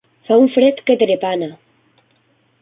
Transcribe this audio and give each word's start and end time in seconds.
Fa 0.27 0.37
un 0.43 0.47
fred 0.55 0.81
que 0.87 0.95
trepana. 1.03 1.51